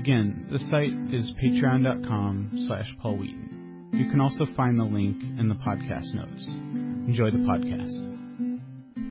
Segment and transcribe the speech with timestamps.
[0.00, 3.90] Again, the site is patreon.com slash Paul Wheaton.
[3.92, 6.46] You can also find the link in the podcast notes.
[6.46, 9.10] Enjoy the podcast.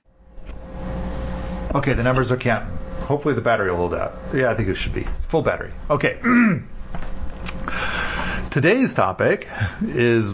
[1.76, 2.76] Okay, the numbers are counting.
[3.02, 4.16] Hopefully the battery will hold out.
[4.34, 5.02] Yeah, I think it should be.
[5.02, 5.74] It's full battery.
[5.92, 6.20] Okay.
[8.50, 9.48] Today's topic
[9.84, 10.34] is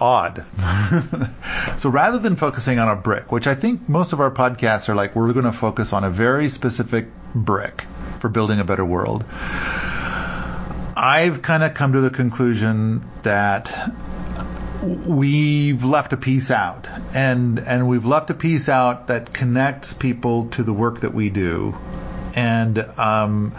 [0.00, 0.44] odd.
[1.78, 4.96] so rather than focusing on a brick, which I think most of our podcasts are
[4.96, 7.84] like, we're going to focus on a very specific brick
[8.24, 9.22] for building a better world.
[10.96, 13.92] I've kind of come to the conclusion that
[14.82, 20.48] we've left a piece out and and we've left a piece out that connects people
[20.52, 21.76] to the work that we do
[22.34, 23.52] and um,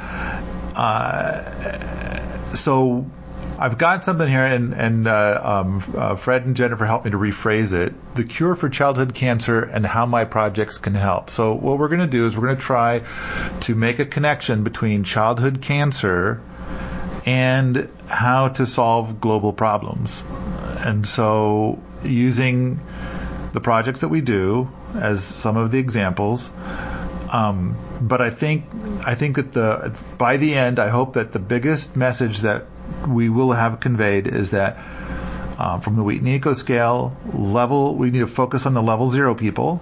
[0.76, 1.44] uh,
[2.54, 3.06] so
[3.58, 7.18] I've got something here, and, and uh, um, uh, Fred and Jennifer helped me to
[7.18, 7.94] rephrase it.
[8.16, 11.30] The cure for childhood cancer and how my projects can help.
[11.30, 13.02] So what we're going to do is we're going to try
[13.62, 16.42] to make a connection between childhood cancer
[17.26, 20.24] and how to solve global problems.
[20.80, 22.82] And so using
[23.54, 26.52] the projects that we do as some of the examples.
[27.32, 28.66] Um, but I think
[29.06, 32.66] I think that the by the end, I hope that the biggest message that
[33.08, 34.78] we will have conveyed is that
[35.58, 39.36] um, from the Wheaton Eco Scale level, we need to focus on the level zero
[39.36, 39.82] people,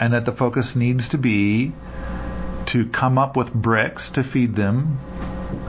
[0.00, 1.72] and that the focus needs to be
[2.66, 4.98] to come up with bricks to feed them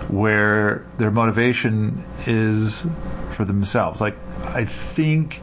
[0.08, 2.86] where their motivation is
[3.34, 4.02] for themselves.
[4.02, 5.42] Like I think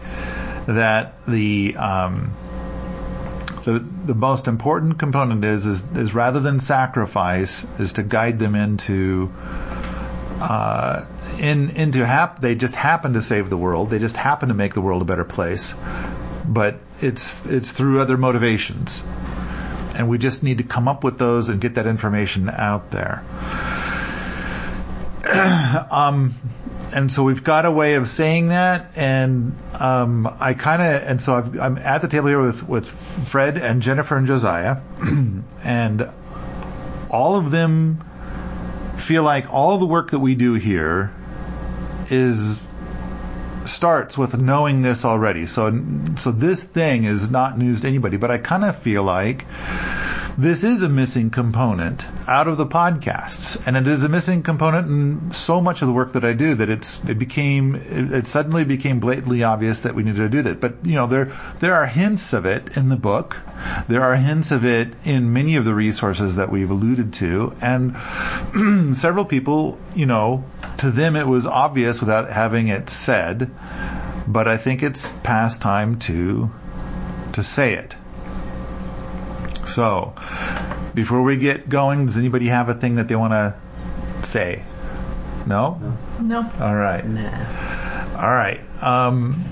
[0.67, 2.33] that the um,
[3.65, 8.55] the the most important component is, is is rather than sacrifice is to guide them
[8.55, 9.33] into
[10.41, 11.05] uh,
[11.39, 13.91] in into hap they just happen to save the world.
[13.91, 15.75] They just happen to make the world a better place.
[16.47, 19.05] But it's it's through other motivations.
[19.95, 23.25] And we just need to come up with those and get that information out there.
[25.91, 26.35] um,
[26.93, 31.21] and so we've got a way of saying that, and um, I kind of, and
[31.21, 34.79] so i am at the table here with with Fred and Jennifer and Josiah,
[35.65, 36.09] and
[37.11, 38.08] all of them
[39.09, 41.11] feel like all the work that we do here
[42.11, 42.69] is
[43.65, 45.47] starts with knowing this already.
[45.47, 45.83] So
[46.19, 49.47] so this thing is not news to anybody, but I kind of feel like
[50.39, 54.87] this is a missing component out of the podcasts, and it is a missing component
[54.87, 58.27] in so much of the work that I do that it's it became it, it
[58.29, 60.61] suddenly became blatantly obvious that we needed to do that.
[60.61, 63.37] But you know there there are hints of it in the book,
[63.89, 67.97] there are hints of it in many of the resources that we've alluded to, and
[68.97, 70.45] several people, you know,
[70.77, 73.51] to them it was obvious without having it said,
[74.29, 76.49] but I think it's past time to
[77.33, 77.97] to say it.
[79.69, 80.15] So,
[80.95, 84.65] before we get going, does anybody have a thing that they want to say?
[85.47, 85.97] No?
[86.21, 86.51] No.
[86.61, 87.05] All right.
[87.05, 88.19] Nah.
[88.19, 88.61] All right.
[88.83, 89.45] Um,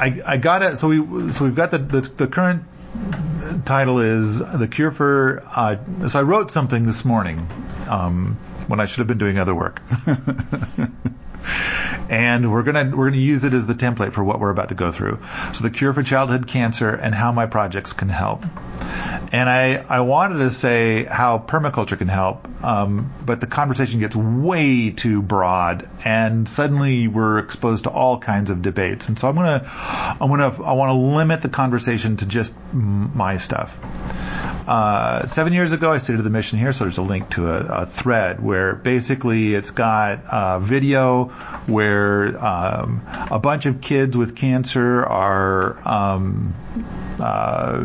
[0.00, 0.78] I, I got it.
[0.78, 2.64] So we so we've got the, the, the current
[3.64, 5.42] title is the cure for.
[5.46, 5.76] Uh,
[6.08, 7.46] so I wrote something this morning
[7.88, 9.80] um, when I should have been doing other work.
[12.10, 14.74] and we're gonna we're gonna use it as the template for what we're about to
[14.74, 15.20] go through.
[15.52, 18.44] So the cure for childhood cancer and how my projects can help.
[19.32, 24.16] And I I wanted to say how permaculture can help, um, but the conversation gets
[24.16, 29.08] way too broad, and suddenly we're exposed to all kinds of debates.
[29.08, 29.62] And so I'm gonna
[30.20, 33.78] I'm gonna I want to limit the conversation to just my stuff.
[34.66, 37.82] Uh, seven years ago, I started the mission here, so there's a link to a,
[37.82, 41.24] a thread where basically it's got a video
[41.66, 41.99] where
[42.36, 46.54] um, a bunch of kids with cancer are um,
[47.18, 47.82] uh,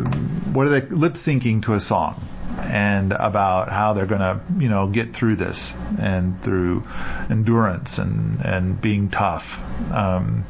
[0.53, 2.21] what are they lip syncing to a song
[2.61, 6.83] and about how they're going to, you know, get through this and through
[7.29, 9.61] endurance and and being tough.
[9.91, 10.45] Um,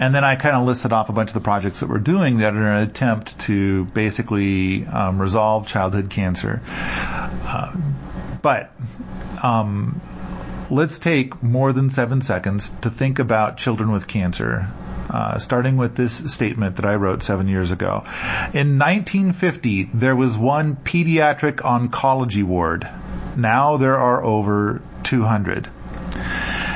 [0.00, 2.38] and then I kind of listed off a bunch of the projects that we're doing
[2.38, 6.62] that are an attempt to basically um, resolve childhood cancer.
[6.64, 7.76] Uh,
[8.40, 8.72] but
[9.42, 10.00] um,
[10.70, 14.68] let's take more than seven seconds to think about children with cancer.
[15.10, 18.04] Uh, starting with this statement that I wrote seven years ago.
[18.52, 22.86] In 1950, there was one pediatric oncology ward.
[23.34, 25.70] Now there are over 200.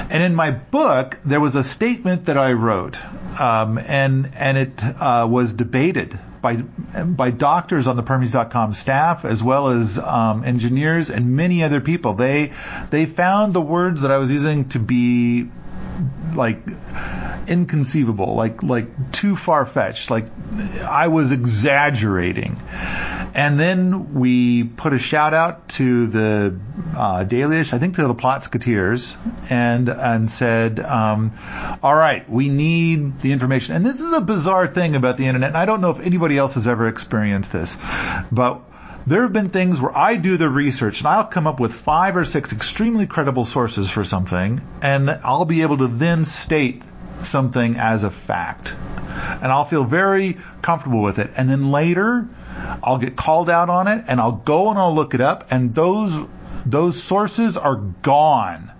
[0.08, 2.96] And in my book, there was a statement that I wrote,
[3.38, 9.42] um, and and it uh, was debated by by doctors on the Permies.com staff as
[9.42, 12.14] well as um, engineers and many other people.
[12.14, 12.52] They
[12.90, 15.48] they found the words that I was using to be
[16.34, 16.58] like
[17.46, 20.26] inconceivable, like like too far fetched, like
[20.86, 22.60] I was exaggerating.
[23.34, 26.58] And then we put a shout out to the
[26.94, 29.16] uh, Dailyish, I think to the Plotsketeers,
[29.50, 31.32] and and said, um,
[31.82, 33.74] all right, we need the information.
[33.74, 36.36] And this is a bizarre thing about the internet, and I don't know if anybody
[36.36, 37.78] else has ever experienced this,
[38.30, 38.60] but
[39.06, 42.16] there have been things where I do the research and I'll come up with five
[42.16, 46.82] or six extremely credible sources for something, and I'll be able to then state
[47.24, 48.74] something as a fact.
[49.42, 51.30] And I'll feel very comfortable with it.
[51.36, 52.28] And then later,
[52.82, 55.72] I'll get called out on it and I'll go and I'll look it up and
[55.72, 56.16] those,
[56.66, 58.72] those sources are gone.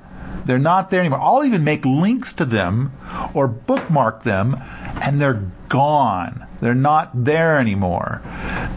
[0.44, 1.20] They're not there anymore.
[1.20, 2.92] I'll even make links to them
[3.34, 4.60] or bookmark them
[5.00, 6.46] and they're gone.
[6.60, 8.22] They're not there anymore.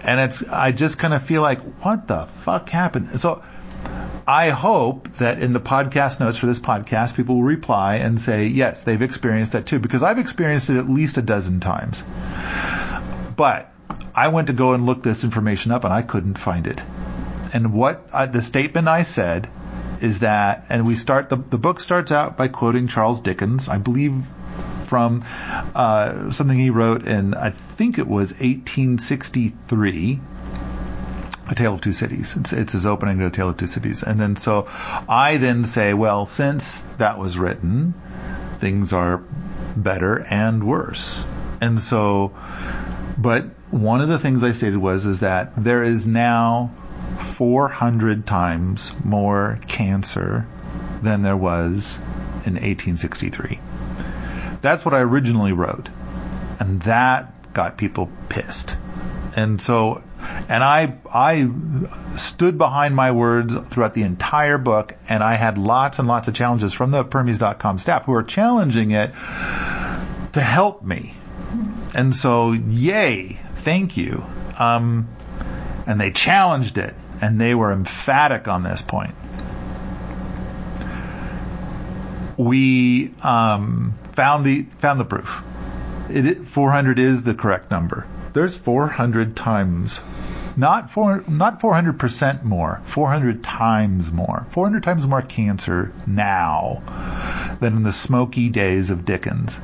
[0.04, 3.20] And it's, I just kind of feel like, what the fuck happened?
[3.22, 3.44] So,
[4.28, 8.48] I hope that in the podcast notes for this podcast, people will reply and say,
[8.48, 12.04] yes, they've experienced that too, because I've experienced it at least a dozen times.
[13.36, 13.72] But
[14.16, 16.82] I went to go and look this information up and I couldn't find it.
[17.54, 19.50] And what uh, the statement I said
[20.02, 23.78] is that, and we start, the, the book starts out by quoting Charles Dickens, I
[23.78, 24.24] believe
[24.86, 25.26] from
[25.74, 30.20] uh, something he wrote in, I think it was 1863
[31.48, 32.36] a Tale of Two Cities.
[32.36, 34.04] It's, it's his opening to A Tale of Two Cities.
[34.04, 34.68] And then so
[35.08, 37.94] I then say, well, since that was written,
[38.60, 39.22] things are
[39.76, 41.24] better and worse.
[41.62, 42.36] And so,
[43.18, 43.46] but
[43.76, 46.74] one of the things I stated was, is that there is now
[47.20, 50.48] 400 times more cancer
[51.04, 51.98] than there was
[52.46, 53.60] in 1863.
[54.62, 55.90] That's what I originally wrote.
[56.60, 58.78] And that got people pissed.
[59.36, 60.02] And so
[60.48, 61.50] and I, I
[62.16, 66.34] stood behind my words throughout the entire book, and I had lots and lots of
[66.34, 69.12] challenges from the Permies.com staff who are challenging it
[70.34, 71.14] to help me.
[71.94, 74.24] And so, yay, thank you.
[74.58, 75.10] Um,
[75.86, 79.16] and they challenged it, and they were emphatic on this point.
[82.38, 85.44] We um, found the found the proof.
[86.10, 88.08] It, 400 is the correct number.
[88.34, 90.00] There's 400 times
[90.58, 96.82] not four, not 400% more, 400 times more, 400 times more cancer now
[97.60, 99.60] than in the smoky days of Dickens.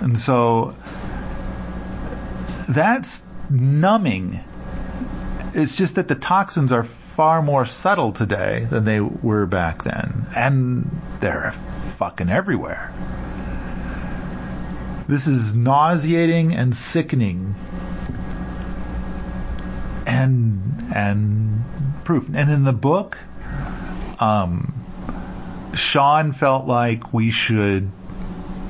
[0.00, 0.74] And so
[2.68, 4.40] that's numbing.
[5.54, 10.26] It's just that the toxins are far more subtle today than they were back then.
[10.36, 11.52] And they're
[11.96, 12.92] fucking everywhere.
[15.08, 17.54] This is nauseating and sickening
[20.06, 21.64] and and
[22.04, 22.28] proof.
[22.32, 23.16] And in the book,
[24.20, 24.74] um,
[25.74, 27.90] Sean felt like we should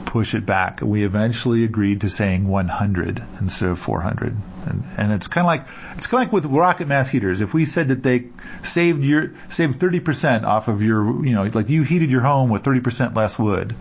[0.08, 0.80] push it back.
[0.80, 4.34] We eventually agreed to saying 100 instead of 400.
[4.66, 5.66] And, and it's kind of like
[5.96, 7.42] it's kind of like with rocket mass heaters.
[7.42, 8.28] If we said that they
[8.62, 12.64] saved your saved 30% off of your, you know, like you heated your home with
[12.64, 13.74] 30% less wood,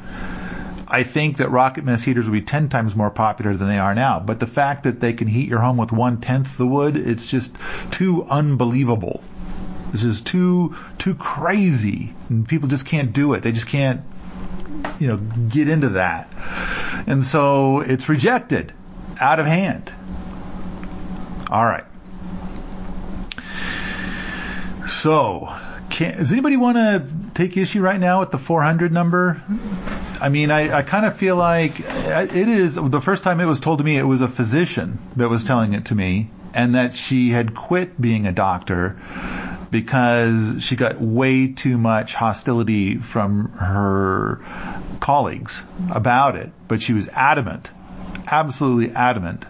[0.85, 3.95] I think that rocket mass heaters would be 10 times more popular than they are
[3.95, 4.19] now.
[4.19, 7.29] But the fact that they can heat your home with one tenth the wood, it's
[7.29, 7.55] just
[7.89, 9.23] too unbelievable.
[9.93, 12.13] This is too, too crazy.
[12.27, 13.43] And people just can't do it.
[13.43, 14.01] They just can't,
[14.99, 16.31] you know, get into that.
[17.07, 18.73] And so it's rejected
[19.19, 19.91] out of hand.
[21.49, 21.85] All right.
[24.87, 25.53] So,
[25.89, 29.41] can, does anybody want to take issue right now with the 400 number?
[30.19, 33.45] I mean, I, I kind of feel like uh, it is the first time it
[33.45, 36.75] was told to me, it was a physician that was telling it to me, and
[36.75, 38.95] that she had quit being a doctor
[39.71, 44.41] because she got way too much hostility from her
[44.99, 46.51] colleagues about it.
[46.67, 47.69] But she was adamant,
[48.27, 49.45] absolutely adamant.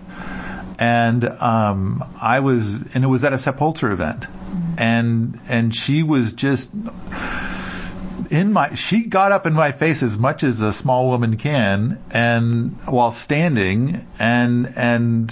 [0.80, 4.28] And um, I was, and it was at a Sepultura event,
[4.78, 6.70] and and she was just
[8.30, 12.02] in my she got up in my face as much as a small woman can
[12.12, 15.32] and while standing and and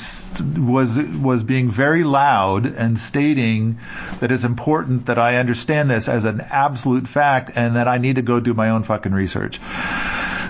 [0.58, 3.80] was was being very loud and stating
[4.20, 8.16] that it's important that I understand this as an absolute fact and that I need
[8.16, 9.60] to go do my own fucking research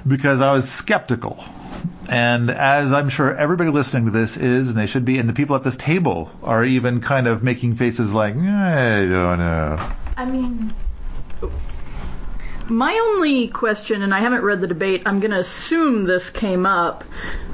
[0.07, 1.43] because I was skeptical
[2.07, 5.33] and as I'm sure everybody listening to this is, and they should be, and the
[5.33, 9.91] people at this table are even kind of making faces like, I don't know.
[10.15, 10.73] I mean,
[12.67, 16.65] My only question, and I haven't read the debate, I'm going to assume this came
[16.65, 17.03] up,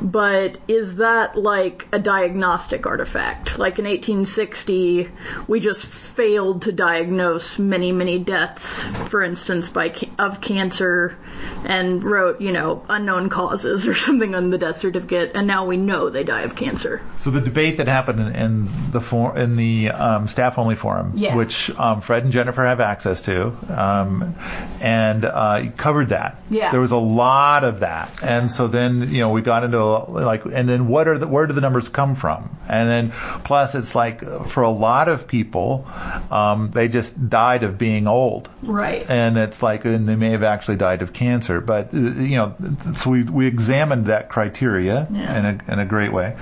[0.01, 3.60] but is that like a diagnostic artifact?
[3.60, 5.10] Like in 1860,
[5.48, 11.18] we just failed to diagnose many, many deaths, for instance, by ca- of cancer,
[11.65, 15.77] and wrote, you know, unknown causes or something on the death certificate, and now we
[15.77, 17.01] know they die of cancer.
[17.18, 21.13] So the debate that happened in, in the for, in the um, staff only forum,
[21.15, 21.36] Yeah.
[21.36, 24.36] which um, Fred and Jennifer have access to, um,
[24.82, 26.38] and uh, covered that.
[26.50, 26.72] Yeah.
[26.72, 30.46] There was a lot of that, and so then you know we got into like,
[30.46, 32.56] and then what are the where do the numbers come from?
[32.68, 33.12] And then
[33.44, 35.88] plus it's like for a lot of people,
[36.32, 39.10] um, they just died of being old Right.
[39.10, 42.56] and it's like and they may have actually died of cancer but uh, you know
[42.96, 45.38] so we we examined that criteria Yeah.
[45.39, 46.36] in a in a great way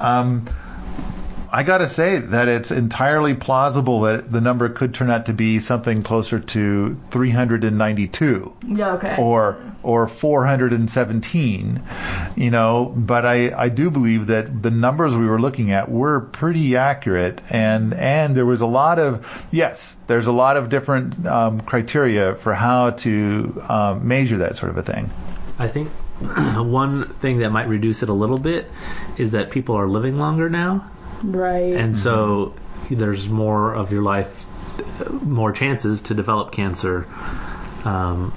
[0.00, 0.46] um
[1.54, 5.32] I got to say that it's entirely plausible that the number could turn out to
[5.32, 9.14] be something closer to 392 Yeah, okay.
[9.20, 11.82] or or 417
[12.34, 16.22] you know but I I do believe that the numbers we were looking at were
[16.22, 21.24] pretty accurate and and there was a lot of yes there's a lot of different
[21.24, 25.08] um, criteria for how to um, measure that sort of a thing
[25.56, 25.88] I think
[26.20, 28.68] one thing that might reduce it a little bit
[29.18, 30.90] is that people are living longer now,
[31.32, 31.74] right.
[31.74, 32.54] and so
[32.90, 34.46] there's more of your life,
[35.22, 37.06] more chances to develop cancer.
[37.84, 38.32] Um,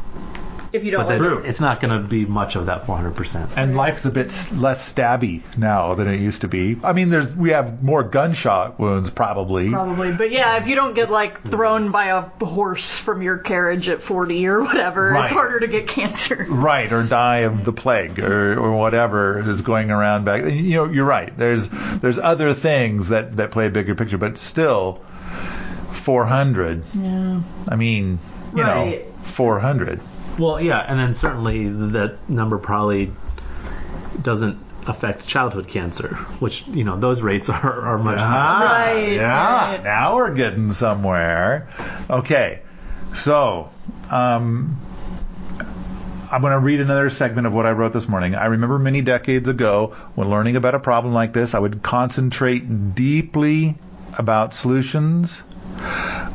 [0.78, 3.58] if you don't but live then it's not going to be much of that 400%.
[3.58, 7.36] and life's a bit less stabby now than it used to be I mean there's
[7.36, 11.92] we have more gunshot wounds probably Probably, but yeah, if you don't get like thrown
[11.92, 15.24] by a horse from your carriage at 40 or whatever, Right.
[15.24, 16.46] it's harder to get cancer.
[16.48, 20.86] right or die of the plague or, or whatever is going around back you know
[20.86, 21.68] you're right there's
[22.00, 25.02] there's other things that that play a bigger picture but still
[25.94, 27.42] 400 Yeah.
[27.68, 28.20] i mean
[28.56, 29.06] you Right.
[29.06, 30.00] know 400
[30.38, 33.12] Well, yeah, and then certainly that number probably
[34.22, 38.28] doesn't affect childhood cancer, which, you know, those rates are, are much higher.
[38.28, 39.84] Ah, Right, yeah right.
[39.84, 41.68] now we're getting somewhere
[42.10, 42.62] okay
[43.14, 43.70] so
[44.10, 44.78] um
[46.30, 48.36] I'm going to read another segment of what I wrote this morning.
[48.36, 52.94] I remember many decades ago when learning about a problem like this, I would concentrate
[52.96, 53.78] deeply
[54.18, 55.42] about solutions.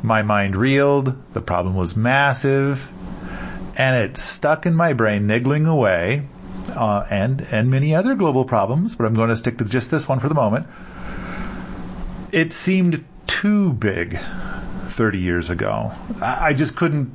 [0.02, 1.14] My mind reeled.
[1.34, 2.90] The problem was massive.
[3.76, 6.26] And it's stuck in my brain, niggling away,
[6.70, 10.08] uh, and, and many other global problems, but I'm going to stick to just this
[10.08, 10.66] one for the moment.
[12.30, 14.18] It seemed too big
[14.88, 15.92] 30 years ago.
[16.20, 17.14] I, I just couldn't,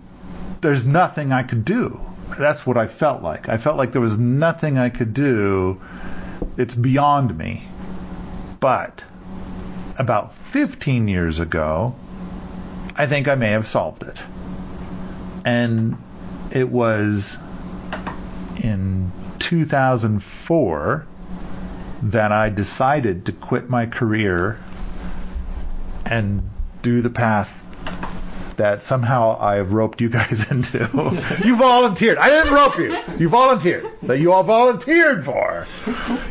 [0.62, 2.02] there's nothing I could do.
[2.38, 3.50] That's what I felt like.
[3.50, 5.82] I felt like there was nothing I could do.
[6.58, 7.68] It's beyond me.
[8.60, 9.04] But
[9.98, 11.96] about 15 years ago,
[12.96, 14.22] I think I may have solved it.
[15.46, 15.98] And
[16.51, 17.38] it was
[18.63, 21.06] in 2004
[22.04, 24.60] that I decided to quit my career
[26.06, 26.50] and
[26.82, 27.54] do the path
[28.58, 30.80] that somehow I have roped you guys into.
[31.46, 32.18] you volunteered.
[32.18, 32.98] I didn't rope you.
[33.18, 33.86] You volunteered.
[34.04, 35.66] That you all volunteered for.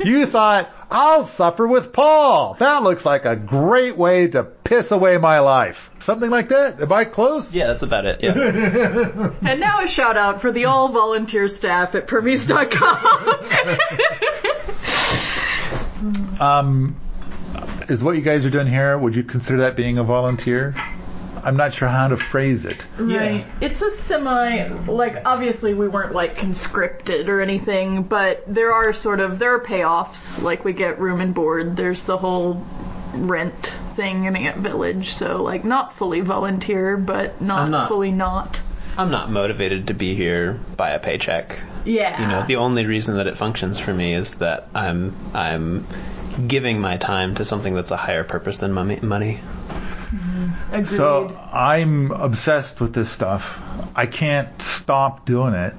[0.04, 2.54] You thought, I'll suffer with Paul.
[2.54, 5.90] That looks like a great way to piss away my life.
[5.98, 6.80] Something like that.
[6.80, 7.54] Am I close?
[7.54, 8.20] Yeah, that's about it.
[8.22, 9.32] Yeah.
[9.42, 13.36] And now a shout out for the all volunteer staff at Permies.com.
[16.40, 16.96] Um,
[17.88, 20.74] is what you guys are doing here, would you consider that being a volunteer?
[21.46, 22.84] I'm not sure how to phrase it.
[22.98, 23.46] Right.
[23.60, 29.20] It's a semi like obviously we weren't like conscripted or anything, but there are sort
[29.20, 30.42] of there are payoffs.
[30.42, 31.76] Like we get room and board.
[31.76, 32.66] There's the whole
[33.14, 37.88] rent thing in Ant Village, so like not fully volunteer, but not, not.
[37.88, 38.60] fully not.
[38.98, 41.60] I'm not motivated to be here by a paycheck.
[41.84, 42.20] Yeah.
[42.20, 45.86] You know, the only reason that it functions for me is that I'm I'm
[46.48, 48.98] giving my time to something that's a higher purpose than money.
[49.00, 49.40] money.
[50.16, 50.74] Mm-hmm.
[50.74, 50.88] Agreed.
[50.88, 53.60] So I'm obsessed with this stuff.
[53.94, 55.74] I can't stop doing it.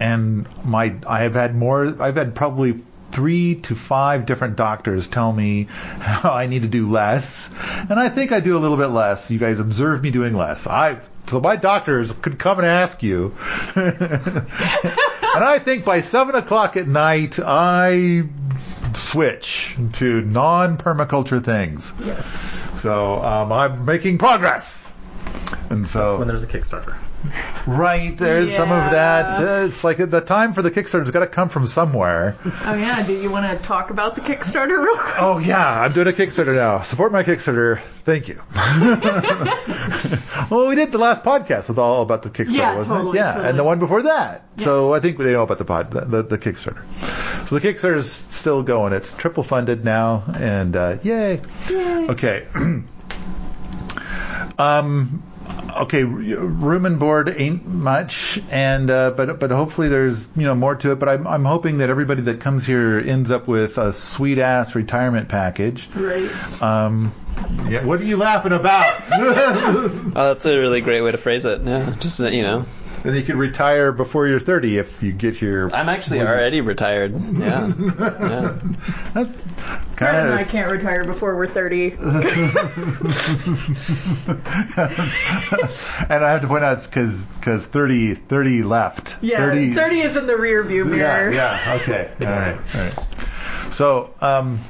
[0.00, 5.32] And my I have had more I've had probably three to five different doctors tell
[5.32, 5.64] me
[5.98, 7.50] how I need to do less.
[7.88, 9.30] And I think I do a little bit less.
[9.30, 10.66] You guys observe me doing less.
[10.66, 13.34] I so my doctors could come and ask you.
[13.74, 14.46] and
[15.44, 18.24] I think by seven o'clock at night I
[18.94, 21.92] switch to non permaculture things.
[22.04, 22.56] yes.
[22.78, 24.87] So um, I'm making progress.
[25.70, 26.96] And so, when there's a Kickstarter.
[27.66, 29.40] right, there's some of that.
[29.40, 32.36] Uh, it's like the time for the Kickstarter's got to come from somewhere.
[32.64, 35.14] Oh yeah, do you want to talk about the Kickstarter real quick?
[35.18, 36.80] Oh yeah, I'm doing a Kickstarter now.
[36.80, 37.82] Support my Kickstarter.
[38.04, 38.40] Thank you.
[40.50, 43.20] well, we did the last podcast with all about the Kickstarter, Yeah, wasn't totally, it?
[43.20, 43.48] Yeah, totally.
[43.50, 44.44] and the one before that.
[44.56, 46.82] So I think they know about the pod, the, the, the Kickstarter.
[47.46, 48.94] So the Kickstarter is still going.
[48.94, 51.42] It's triple funded now, and uh, yay.
[51.70, 52.46] Okay.
[54.58, 55.22] um.
[55.76, 60.74] Okay, room and board ain't much, and uh, but but hopefully there's you know more
[60.76, 60.98] to it.
[60.98, 64.74] But I'm I'm hoping that everybody that comes here ends up with a sweet ass
[64.74, 65.88] retirement package.
[65.94, 66.30] Right.
[66.62, 67.12] Um,
[67.68, 69.02] yeah, what are you laughing about?
[70.18, 71.62] Oh, that's a really great way to phrase it.
[71.62, 72.66] Yeah, just you know,
[73.02, 75.70] then you could retire before you're 30 if you get here.
[75.72, 77.12] I'm actually already retired.
[77.38, 78.58] Yeah, yeah.
[79.14, 80.48] That's Fred kind and I of.
[80.48, 81.86] can't retire before we're 30.
[81.92, 82.00] and
[86.24, 89.16] I have to point out it's because because 30 30 left.
[89.22, 91.32] Yeah, 30, is in the rear view mirror.
[91.32, 92.10] Yeah, yeah, okay.
[92.20, 92.94] All right, all right.
[93.72, 94.60] So, um,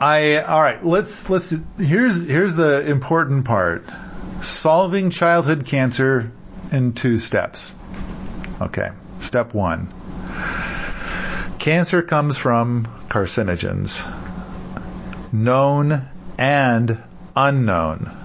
[0.00, 0.84] I all right.
[0.84, 3.84] Let's let's here's here's the important part:
[4.42, 6.32] solving childhood cancer
[6.72, 7.74] in two steps.
[8.60, 9.92] Okay, step one.
[11.58, 14.02] Cancer comes from carcinogens,
[15.32, 17.02] known and
[17.36, 18.16] unknown.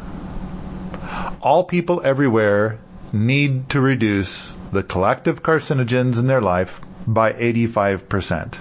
[1.41, 2.79] All people everywhere
[3.11, 8.57] need to reduce the collective carcinogens in their life by 85%.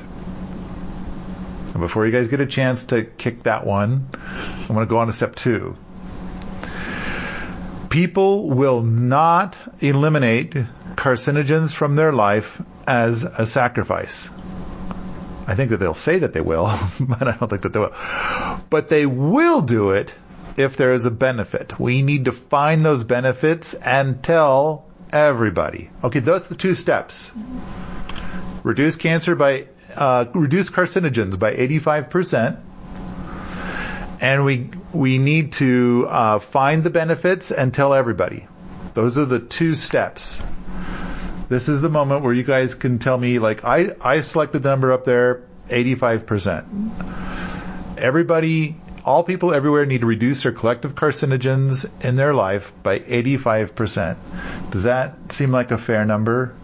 [1.73, 4.99] And before you guys get a chance to kick that one, I'm going to go
[4.99, 5.77] on to step two.
[7.95, 10.55] People will not eliminate
[10.97, 14.29] carcinogens from their life as a sacrifice.
[15.47, 16.65] I think that they'll say that they will,
[17.01, 17.95] but I don't think that they will.
[18.69, 20.13] But they will do it
[20.57, 21.79] if there is a benefit.
[21.79, 25.89] We need to find those benefits and tell everybody.
[26.03, 27.31] Okay, that's the two steps.
[28.65, 32.57] Reduce cancer by, uh, reduce carcinogens by 85%.
[34.25, 38.47] And we, we need to, uh, find the benefits and tell everybody.
[38.95, 40.41] Those are the two steps.
[41.51, 44.71] This is the moment where you guys can tell me, like, I, I selected the
[44.71, 47.99] number up there, 85%.
[47.99, 54.17] Everybody, all people everywhere need to reduce their collective carcinogens in their life by 85%.
[54.71, 56.55] Does that seem like a fair number?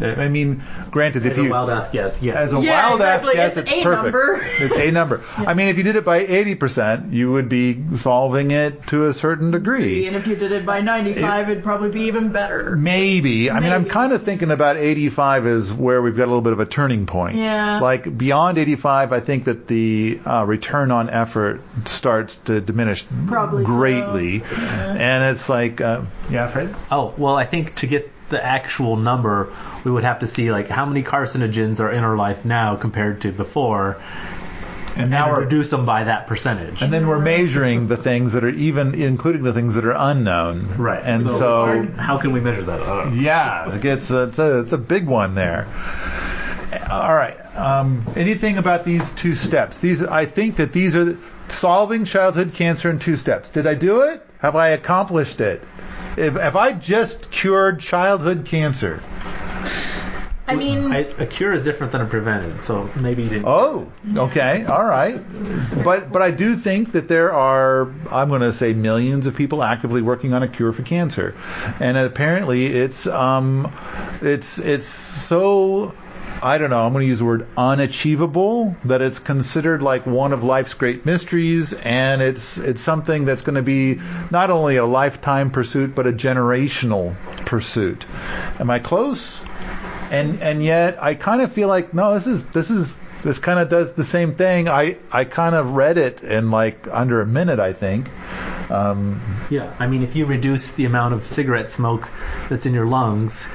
[0.00, 0.62] I mean,
[0.94, 2.36] granted, if As a you wild ass guess, yes.
[2.36, 3.30] as a Yeah, wild exactly.
[3.32, 4.04] ass guess, It's it's, a perfect.
[4.04, 4.46] number.
[4.64, 5.24] It's a number.
[5.36, 9.12] I mean, if you did it by 80%, you would be solving it to a
[9.12, 10.06] certain degree.
[10.06, 12.76] And if you did it by 95, it'd probably be even better.
[12.76, 13.50] Maybe.
[13.50, 16.52] I mean, I'm kind of thinking about 85 is where we've got a little bit
[16.52, 17.36] of a turning point.
[17.36, 17.80] Yeah.
[17.80, 23.64] Like beyond 85, I think that the uh, return on effort starts to diminish Probably
[23.64, 23.66] so.
[23.66, 24.42] greatly.
[24.44, 26.74] And it's like, uh, yeah, Fred?
[26.90, 29.52] Oh, well, I think to get the actual number,
[29.84, 33.22] we would have to see like how many carcinogens are in our life now compared
[33.22, 33.96] to before,
[34.96, 36.82] And now and we're reduce them by that percentage.
[36.82, 40.76] and then we're measuring the things that are even, including the things that are unknown.
[40.78, 41.02] right.
[41.02, 42.80] And so, how can we measure that?
[42.82, 43.20] I don't know.
[43.22, 45.66] yeah, it's a, it's a, it's a big one there.
[46.90, 47.36] All right.
[47.56, 49.78] Um, anything about these two steps?
[49.78, 51.16] These, I think that these are
[51.48, 53.50] solving childhood cancer in two steps.
[53.50, 54.26] Did I do it?
[54.40, 55.62] Have I accomplished it?
[56.16, 59.02] If, if I just cured childhood cancer,
[60.46, 63.46] I mean, I, a cure is different than a prevented, so maybe you didn't.
[63.46, 65.22] Oh, okay, all right.
[65.82, 69.62] But but I do think that there are I'm going to say millions of people
[69.62, 71.34] actively working on a cure for cancer,
[71.80, 73.72] and apparently it's um
[74.20, 75.94] it's it's so
[76.44, 80.32] I don't know I'm going to use the word unachievable that it's considered like one
[80.34, 83.98] of life's great mysteries, and it's it's something that's going to be
[84.30, 88.04] not only a lifetime pursuit but a generational pursuit.
[88.60, 89.40] Am I close?
[90.10, 93.58] and and yet I kind of feel like no, this is this is this kind
[93.58, 94.68] of does the same thing.
[94.68, 98.08] I I kind of read it in like under a minute, I think.
[98.70, 102.08] Um, Yeah, I mean, if you reduce the amount of cigarette smoke
[102.48, 103.48] that's in your lungs,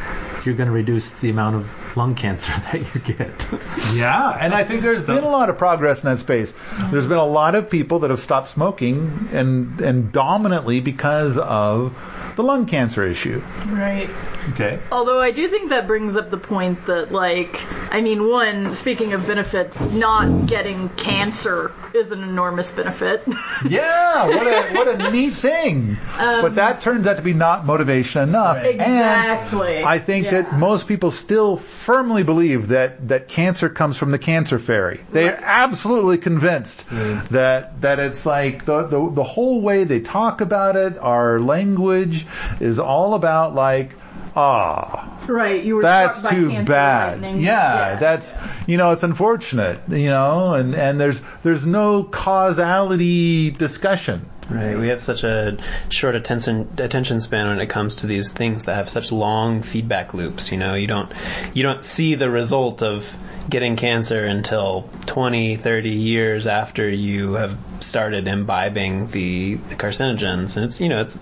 [0.45, 3.47] you're going to reduce the amount of lung cancer that you get.
[3.93, 6.53] yeah, and I think there's been a lot of progress in that space.
[6.91, 11.95] There's been a lot of people that have stopped smoking, and and dominantly because of
[12.35, 13.41] the lung cancer issue.
[13.67, 14.09] right.
[14.51, 14.79] Okay.
[14.91, 17.59] Although I do think that brings up the point that, like,
[17.93, 23.23] I mean, one, speaking of benefits, not getting cancer is an enormous benefit.
[23.69, 25.97] Yeah, what a what a neat thing.
[26.17, 28.63] but um, that turns out to be not motivation enough.
[28.63, 29.77] Exactly.
[29.77, 34.19] And I think that most people still firmly believe that that cancer comes from the
[34.19, 34.99] cancer fairy.
[35.11, 40.41] They are absolutely convinced that that it's like the, the the whole way they talk
[40.41, 42.25] about it, our language
[42.59, 43.93] is all about like
[44.35, 47.21] ah right, you were that's too bad.
[47.21, 47.41] lightning.
[47.41, 48.33] Yeah, that's
[48.67, 54.29] you know, it's unfortunate, you know, and and there's there's no causality discussion.
[54.49, 54.75] Right.
[54.77, 55.57] We have such a
[55.89, 60.15] short attention attention span when it comes to these things that have such long feedback
[60.15, 60.51] loops.
[60.51, 61.11] You know, you don't
[61.53, 63.15] you don't see the result of
[63.47, 70.65] getting cancer until 20, 30 years after you have started imbibing the, the carcinogens, and
[70.65, 71.19] it's you know it's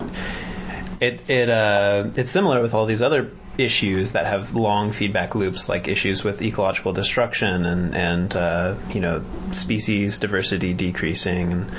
[1.02, 5.68] it it uh it's similar with all these other issues that have long feedback loops,
[5.68, 11.72] like issues with ecological destruction and and uh, you know species diversity decreasing and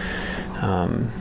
[0.63, 1.13] um,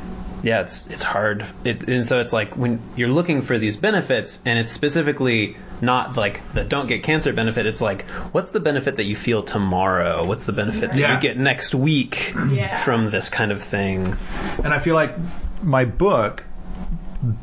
[0.47, 1.45] yeah, it's it's hard.
[1.65, 6.15] It, and so it's like when you're looking for these benefits, and it's specifically not
[6.17, 7.65] like the don't get cancer benefit.
[7.65, 10.25] It's like what's the benefit that you feel tomorrow?
[10.25, 11.15] What's the benefit that Yeah.
[11.15, 12.77] you get next week Yeah.
[12.83, 14.15] from this kind of thing?
[14.63, 15.15] And I feel like
[15.61, 16.43] my book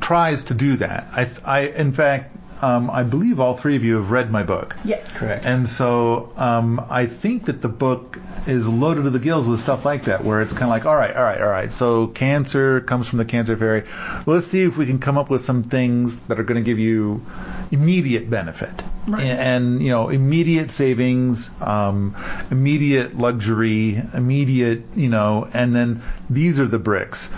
[0.00, 1.08] tries to do that.
[1.12, 4.74] I, I in fact, um, I believe all three of you have read my book.
[4.84, 5.12] Yes.
[5.16, 5.44] Correct.
[5.44, 9.84] And so um, I think that the book is loaded to the gills with stuff
[9.84, 11.72] like that, where it's kind of like, all right, all right, all right.
[11.72, 13.84] So cancer comes from the cancer fairy.
[14.26, 16.78] Let's see if we can come up with some things that are going to give
[16.78, 17.24] you
[17.70, 19.24] immediate benefit Right.
[19.24, 22.16] and, you know immediate savings, um,
[22.50, 27.30] immediate luxury, immediate you know, and then these are the bricks,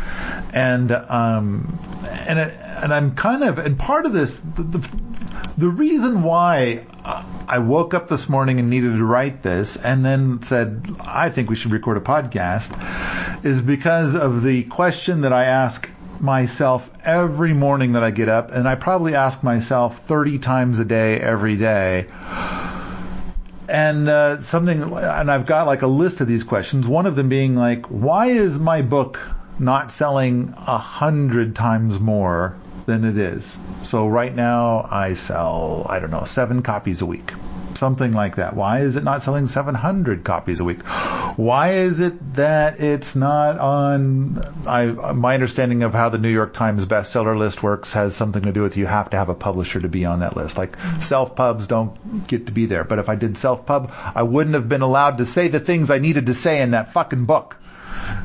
[0.55, 1.77] and um,
[2.09, 4.89] and it, and I'm kind of and part of this the, the,
[5.59, 6.85] the reason why
[7.49, 11.49] I woke up this morning and needed to write this and then said, I think
[11.49, 12.75] we should record a podcast
[13.45, 18.51] is because of the question that I ask myself every morning that I get up
[18.51, 22.07] and I probably ask myself 30 times a day every day.
[23.69, 26.87] And uh, something, and I've got like a list of these questions.
[26.89, 29.21] One of them being like, why is my book
[29.61, 32.57] not selling a hundred times more
[32.87, 33.57] than it is?
[33.83, 37.33] So right now I sell, I don't know, seven copies a week.
[37.75, 38.57] Something like that.
[38.57, 40.83] Why is it not selling 700 copies a week?
[41.37, 44.67] Why is it that it's not on?
[44.67, 48.53] I, my understanding of how the New York Times bestseller list works has something to
[48.53, 50.57] do with you have to have a publisher to be on that list.
[50.57, 51.03] Like mm-hmm.
[51.03, 52.85] self pubs don't get to be there.
[52.85, 55.91] But if I did self pub, I wouldn't have been allowed to say the things
[55.91, 57.57] I needed to say in that fucking book.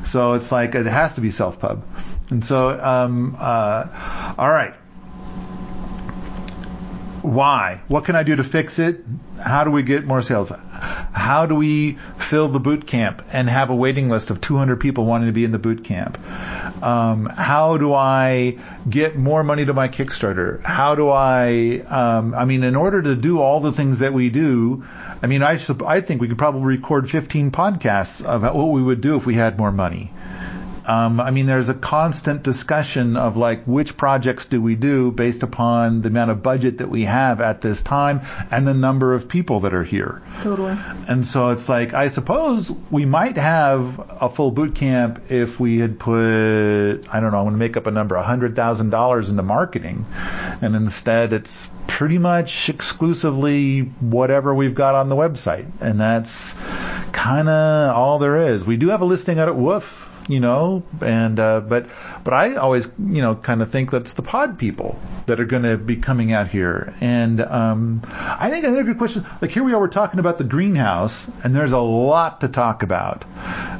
[0.04, 1.84] So it's like it has to be self pub.
[2.30, 4.74] And so, um, uh, all right.
[7.22, 7.80] Why?
[7.86, 9.04] What can I do to fix it?
[9.40, 10.52] How do we get more sales?
[11.12, 15.04] How do we fill the boot camp and have a waiting list of 200 people
[15.04, 16.18] wanting to be in the boot camp?
[16.82, 20.62] Um, how do I get more money to my Kickstarter?
[20.64, 21.84] How do I?
[21.88, 24.84] Um, I mean, in order to do all the things that we do,
[25.22, 29.00] I mean, I I think we could probably record 15 podcasts about what we would
[29.00, 30.10] do if we had more money.
[30.86, 35.42] Um, I mean, there's a constant discussion of like which projects do we do based
[35.42, 39.28] upon the amount of budget that we have at this time and the number of
[39.28, 40.22] people that are here.
[40.42, 40.76] Totally.
[41.08, 45.78] And so it's like I suppose we might have a full boot camp if we
[45.78, 46.12] had put
[47.08, 49.42] I don't know I'm going to make up a number a hundred thousand dollars into
[49.42, 50.06] marketing,
[50.60, 56.54] and instead it's pretty much exclusively whatever we've got on the website, and that's
[57.12, 58.64] kind of all there is.
[58.64, 61.86] We do have a listing out at WWOOF you know, and uh, but
[62.24, 65.64] but I always you know kind of think that's the pod people that are going
[65.64, 69.26] to be coming out here, and um, I think another good question.
[69.40, 72.82] Like here we are, we're talking about the greenhouse, and there's a lot to talk
[72.82, 73.24] about.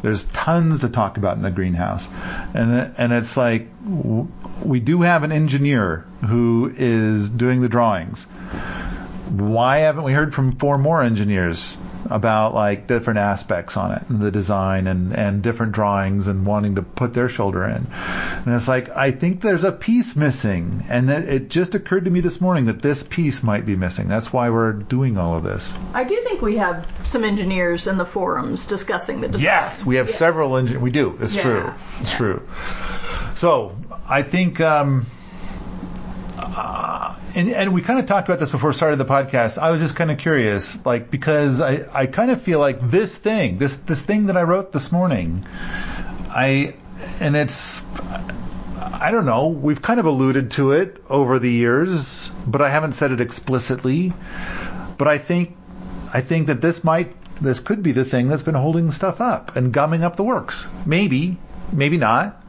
[0.02, 2.08] There's tons to talk about in the greenhouse,
[2.54, 3.68] and and it's like
[4.64, 8.24] we do have an engineer who is doing the drawings.
[9.30, 11.76] Why haven't we heard from four more engineers
[12.10, 16.74] about like different aspects on it and the design and, and different drawings and wanting
[16.76, 17.86] to put their shoulder in.
[17.86, 20.84] And it's like, I think there's a piece missing.
[20.88, 24.08] And that it just occurred to me this morning that this piece might be missing.
[24.08, 25.74] That's why we're doing all of this.
[25.94, 29.42] I do think we have some engineers in the forums discussing the design.
[29.44, 30.14] Yes, we have Yeah.
[30.16, 30.82] several engineers.
[30.82, 31.18] We do.
[31.20, 31.42] It's Yeah.
[31.42, 31.72] true.
[32.00, 32.42] It's true.
[33.34, 33.76] So
[34.08, 35.06] I think, um,
[36.38, 39.58] uh, and, and we kind of talked about this before we started the podcast.
[39.58, 43.16] I was just kind of curious, like because I, I kind of feel like this
[43.16, 45.46] thing, this this thing that I wrote this morning,
[46.28, 46.74] I
[47.20, 47.82] and it's
[48.78, 49.48] I don't know.
[49.48, 54.12] We've kind of alluded to it over the years, but I haven't said it explicitly.
[54.98, 55.56] But I think
[56.12, 59.56] I think that this might this could be the thing that's been holding stuff up
[59.56, 60.66] and gumming up the works.
[60.86, 61.38] Maybe,
[61.72, 62.41] maybe not.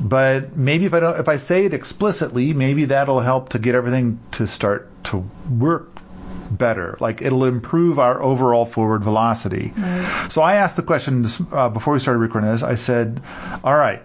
[0.00, 3.74] But maybe if I don't if I say it explicitly, maybe that'll help to get
[3.74, 5.98] everything to start to work
[6.50, 6.96] better.
[7.00, 9.72] Like it'll improve our overall forward velocity.
[10.28, 12.62] So I asked the question uh, before we started recording this.
[12.62, 13.22] I said,
[13.62, 14.02] "All right,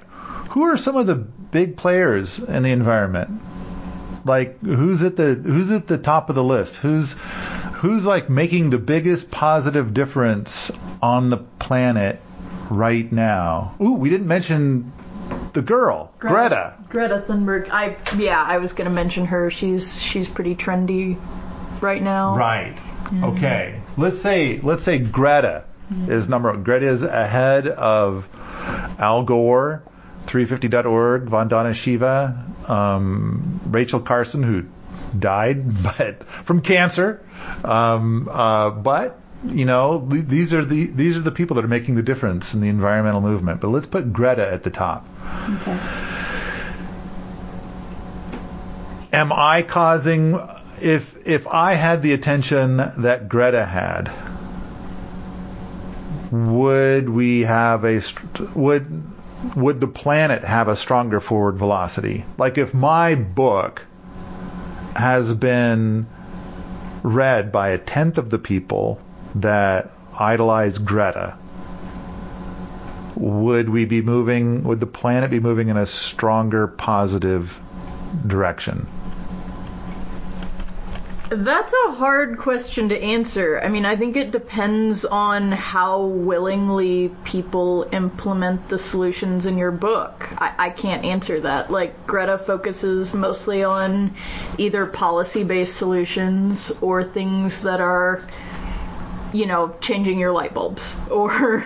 [0.49, 3.41] who are some of the big players in the environment?
[4.25, 6.75] Like who's at the who's at the top of the list?
[6.75, 7.13] Who's
[7.75, 10.71] who's like making the biggest positive difference
[11.01, 12.19] on the planet
[12.69, 13.75] right now?
[13.81, 14.91] Ooh, we didn't mention
[15.53, 16.75] the girl, Greta.
[16.89, 17.69] Greta Thunberg.
[17.71, 19.49] I yeah, I was gonna mention her.
[19.49, 21.17] She's she's pretty trendy
[21.81, 22.35] right now.
[22.35, 22.77] Right.
[23.11, 23.79] Okay.
[23.97, 25.65] Let's say let's say Greta
[26.07, 26.63] is number one.
[26.63, 28.29] Greta is ahead of
[28.99, 29.83] Al Gore,
[30.27, 34.65] 350.org, Vandana Shiva, um, Rachel Carson, who
[35.17, 37.25] died but from cancer.
[37.63, 41.69] Um, uh, but you know th- these are the these are the people that are
[41.69, 43.61] making the difference in the environmental movement.
[43.61, 45.07] But let's put Greta at the top.
[45.49, 45.79] Okay.
[49.13, 50.39] am I causing
[50.81, 54.11] if if I had the attention that Greta had
[56.31, 58.01] would we have a
[58.55, 59.03] would
[59.55, 63.83] would the planet have a stronger forward velocity like if my book
[64.95, 66.05] has been
[67.03, 68.99] read by a tenth of the people
[69.35, 71.37] that idolize Greta
[73.15, 77.59] would we be moving would the planet be moving in a stronger positive
[78.25, 78.87] direction
[81.29, 83.61] That's a hard question to answer.
[83.63, 89.69] I mean, I think it depends on how willingly people implement the solutions in your
[89.69, 90.27] book.
[90.41, 91.69] I, I can't answer that.
[91.69, 94.15] Like, Greta focuses mostly on
[94.57, 98.23] either policy based solutions or things that are,
[99.33, 101.63] you know, changing your light bulbs or.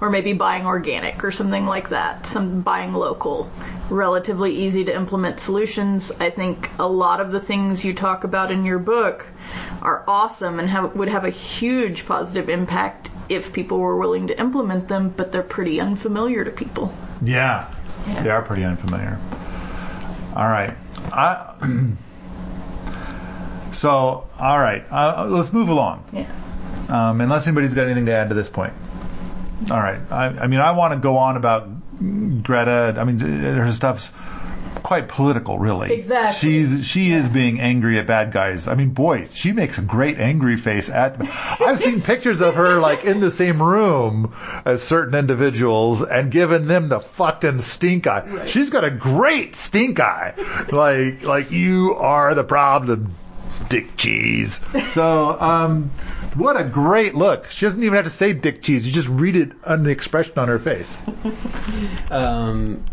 [0.00, 2.26] Or maybe buying organic or something like that.
[2.26, 3.50] Some buying local.
[3.88, 6.10] Relatively easy to implement solutions.
[6.10, 9.24] I think a lot of the things you talk about in your book
[9.80, 14.38] are awesome and have, would have a huge positive impact if people were willing to
[14.38, 16.92] implement them, but they're pretty unfamiliar to people.
[17.22, 17.72] Yeah,
[18.06, 18.22] Yeah.
[18.22, 19.18] they are pretty unfamiliar.
[20.34, 20.74] All right.
[21.12, 21.54] I,
[23.72, 24.84] so, all right.
[24.90, 26.04] Uh, let's move along.
[26.12, 26.26] Yeah.
[26.88, 28.72] Um, unless anybody's got anything to add to this point.
[29.70, 30.00] All right.
[30.10, 31.68] I, I mean, I want to go on about
[32.42, 32.94] Greta.
[32.96, 34.10] I mean, her stuff's
[34.82, 35.92] quite political, really.
[35.92, 36.38] Exactly.
[36.38, 38.68] She's she is being angry at bad guys.
[38.68, 41.16] I mean, boy, she makes a great angry face at.
[41.60, 46.66] I've seen pictures of her like in the same room as certain individuals and giving
[46.66, 48.46] them the fucking stink eye.
[48.46, 50.34] She's got a great stink eye.
[50.70, 53.16] Like like you are the problem,
[53.68, 54.60] Dick Cheese.
[54.90, 55.90] So, um,
[56.34, 57.50] what a great look.
[57.50, 58.86] She doesn't even have to say Dick Cheese.
[58.86, 60.98] You just read it on the expression on her face.
[62.08, 62.84] Um,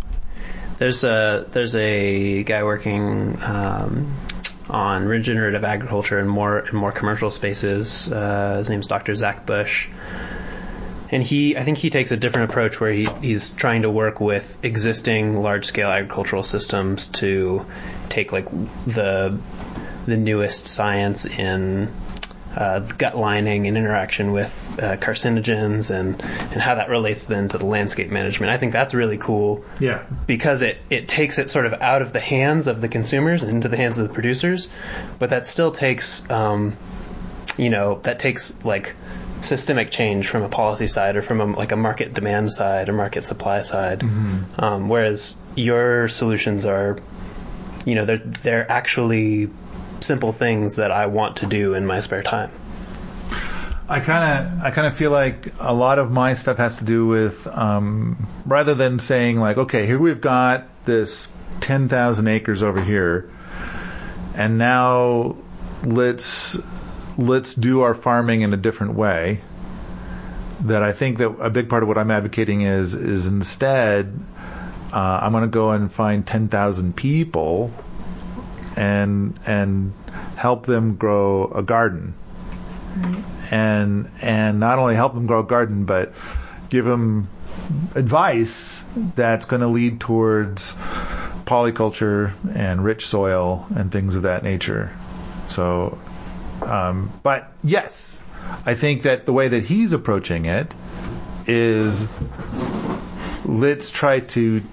[0.77, 4.13] there's a there's a guy working um,
[4.69, 8.11] on regenerative agriculture in more in more commercial spaces.
[8.11, 9.13] Uh, his name's Dr.
[9.15, 9.87] Zach Bush,
[11.09, 14.19] and he I think he takes a different approach where he, he's trying to work
[14.19, 17.65] with existing large scale agricultural systems to
[18.09, 18.49] take like
[18.85, 19.39] the
[20.05, 21.91] the newest science in
[22.55, 27.57] uh, gut lining and interaction with uh, carcinogens and, and how that relates then to
[27.57, 28.51] the landscape management.
[28.51, 30.03] I think that's really cool Yeah.
[30.27, 33.51] because it, it takes it sort of out of the hands of the consumers and
[33.51, 34.67] into the hands of the producers,
[35.17, 36.77] but that still takes, um,
[37.57, 38.93] you know, that takes like
[39.41, 42.93] systemic change from a policy side or from a, like a market demand side or
[42.93, 44.03] market supply side.
[44.03, 46.99] Um, whereas your solutions are,
[47.83, 49.49] you know, they're, they're actually
[50.03, 52.51] simple things that I want to do in my spare time.
[53.87, 56.85] I kind of I kind of feel like a lot of my stuff has to
[56.85, 61.27] do with um, rather than saying like okay here we've got this
[61.61, 63.29] 10,000 acres over here
[64.35, 65.35] and now
[65.83, 66.59] let's
[67.17, 69.41] let's do our farming in a different way
[70.61, 74.17] that I think that a big part of what I'm advocating is is instead
[74.93, 77.71] uh, I'm going to go and find 10,000 people
[78.75, 79.93] and and
[80.35, 82.13] help them grow a garden
[83.51, 86.13] and and not only help them grow a garden, but
[86.69, 87.27] give them
[87.95, 88.83] advice
[89.15, 90.73] that's going to lead towards
[91.45, 94.91] polyculture and rich soil and things of that nature.
[95.47, 95.97] So,
[96.61, 98.21] um, but yes,
[98.65, 100.73] I think that the way that he's approaching it
[101.45, 102.07] is
[103.45, 104.63] let's try to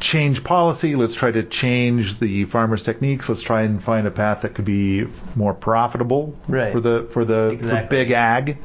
[0.00, 0.96] change policy.
[0.96, 3.28] Let's try to change the farmers' techniques.
[3.28, 6.72] Let's try and find a path that could be more profitable Right.
[6.72, 8.58] for the for the for big ag.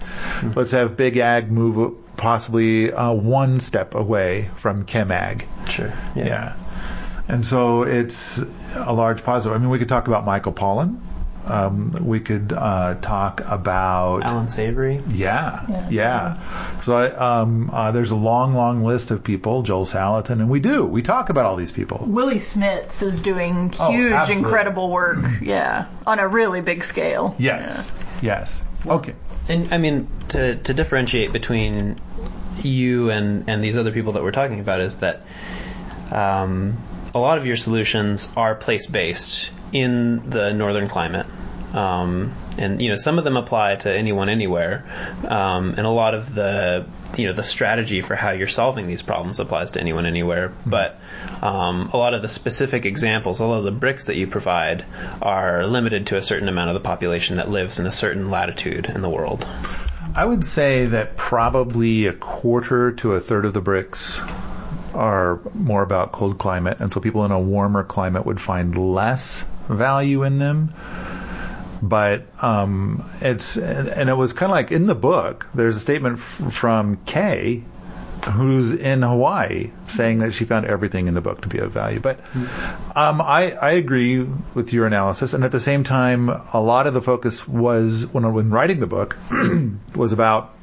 [0.56, 5.46] Let's have big ag move possibly uh, one step away from chem ag.
[5.68, 5.94] Sure.
[6.16, 6.56] Yeah.
[7.28, 8.44] And so it's
[8.76, 9.56] a large positive.
[9.56, 11.00] I mean, we could talk about Michael Pollan.
[11.48, 15.02] Um, we could uh, talk about Allan Savory.
[15.10, 15.88] yeah, Yeah.
[15.90, 16.82] yeah.
[16.82, 17.10] So I,
[17.42, 20.86] um, uh, there's a long, long list of people, Joel Salatin, and we do.
[20.86, 22.04] We talk about all these people.
[22.08, 24.44] Willie Smits is doing Oh, huge, absolutely.
[24.48, 25.18] incredible work.
[25.42, 27.36] Yeah, on a really big scale.
[27.38, 27.90] Yes,
[28.22, 28.64] yes.
[28.88, 29.14] Okay.
[29.48, 32.00] And I mean, to to differentiate between
[32.64, 35.22] you and and these other people that we're talking about is that
[36.12, 36.78] um,
[37.14, 41.26] a lot of your solutions are place based in the northern climate.
[41.76, 44.86] Um, and you know some of them apply to anyone anywhere,
[45.28, 46.86] um, and a lot of the
[47.18, 50.54] you know the strategy for how you're solving these problems applies to anyone anywhere.
[50.66, 50.98] But
[51.42, 54.86] um, a lot of the specific examples, a lot of the bricks that you provide,
[55.22, 58.86] are limited to a certain amount of the population that lives in a certain latitude
[58.86, 59.46] in the world.
[60.16, 64.22] I would say that probably a quarter to a third of the bricks
[64.94, 69.46] are more about cold climate, and so people in a warmer climate would find less
[69.68, 70.74] value in them.
[71.82, 75.48] But um, it's and it was kind of like in the book.
[75.54, 77.64] There's a statement f- from Kay,
[78.30, 82.00] who's in Hawaii, saying that she found everything in the book to be of value.
[82.00, 82.20] But
[82.96, 84.22] um, I, I agree
[84.54, 88.32] with your analysis, and at the same time, a lot of the focus was when
[88.34, 89.18] when writing the book
[89.96, 90.56] was about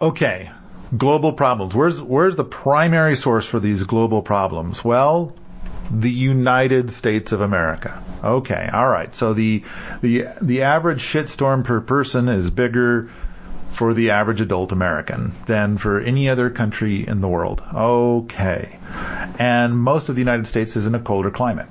[0.00, 0.50] okay,
[0.96, 1.74] global problems.
[1.74, 4.84] Where's where's the primary source for these global problems?
[4.84, 5.34] Well,
[5.90, 8.02] the United States of America.
[8.22, 9.14] Okay, all right.
[9.14, 9.62] So the
[10.00, 13.10] the the average shitstorm per person is bigger
[13.70, 17.62] for the average adult American than for any other country in the world.
[17.74, 18.78] Okay.
[19.38, 21.68] And most of the United States is in a colder climate.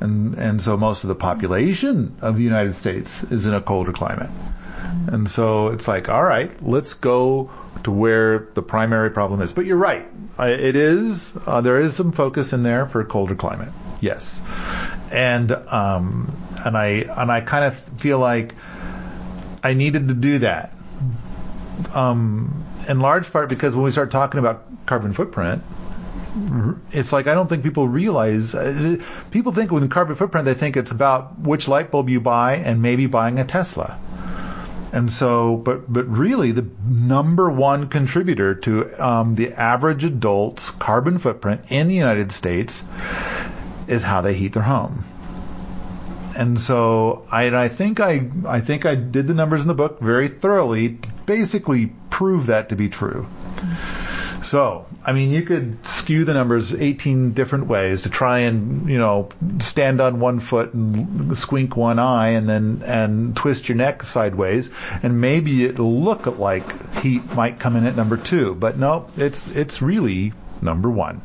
[0.00, 3.92] And and so most of the population of the United States is in a colder
[3.92, 4.30] climate.
[5.06, 7.50] And so it's like, all right, let's go
[7.84, 9.52] to where the primary problem is.
[9.52, 10.06] But you're right.
[10.38, 13.70] It is, uh, there is some focus in there for colder climate.
[14.00, 14.42] Yes.
[15.10, 18.54] And, um, and I, and I kind of feel like
[19.62, 20.72] I needed to do that.
[21.94, 25.62] Um, in large part because when we start talking about carbon footprint,
[26.92, 28.54] it's like I don't think people realize.
[28.54, 28.96] Uh,
[29.30, 32.82] people think with carbon footprint, they think it's about which light bulb you buy and
[32.82, 33.98] maybe buying a Tesla.
[34.94, 41.18] And so, but but really, the number one contributor to um, the average adult's carbon
[41.18, 42.84] footprint in the United States
[43.88, 45.04] is how they heat their home.
[46.36, 49.98] And so, I, I think I I think I did the numbers in the book
[49.98, 53.26] very thoroughly, to basically prove that to be true.
[54.44, 58.98] So, I mean, you could skew the numbers 18 different ways to try and, you
[58.98, 64.02] know, stand on one foot and squink one eye and then, and twist your neck
[64.02, 64.70] sideways.
[65.02, 68.54] And maybe it'll look like heat might come in at number two.
[68.54, 71.22] But no, it's, it's really number one.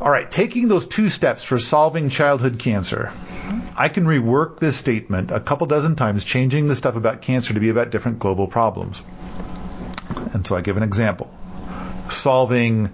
[0.00, 3.10] All right, taking those two steps for solving childhood cancer.
[3.76, 7.58] I can rework this statement a couple dozen times, changing the stuff about cancer to
[7.58, 9.02] be about different global problems.
[10.34, 11.34] And so I give an example.
[12.10, 12.90] Solving